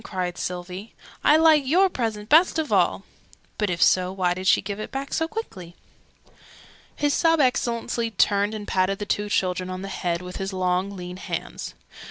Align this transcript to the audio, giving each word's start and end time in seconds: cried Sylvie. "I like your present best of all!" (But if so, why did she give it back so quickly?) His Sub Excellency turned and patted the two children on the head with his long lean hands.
cried 0.03 0.35
Sylvie. 0.35 0.95
"I 1.23 1.37
like 1.37 1.63
your 1.67 1.87
present 1.87 2.27
best 2.27 2.57
of 2.57 2.73
all!" 2.73 3.03
(But 3.59 3.69
if 3.69 3.83
so, 3.83 4.11
why 4.11 4.33
did 4.33 4.47
she 4.47 4.59
give 4.59 4.79
it 4.79 4.89
back 4.89 5.13
so 5.13 5.27
quickly?) 5.27 5.75
His 6.95 7.13
Sub 7.13 7.39
Excellency 7.39 8.09
turned 8.09 8.55
and 8.55 8.67
patted 8.67 8.97
the 8.97 9.05
two 9.05 9.29
children 9.29 9.69
on 9.69 9.83
the 9.83 9.89
head 9.89 10.23
with 10.23 10.37
his 10.37 10.53
long 10.53 10.95
lean 10.97 11.17
hands. 11.17 11.75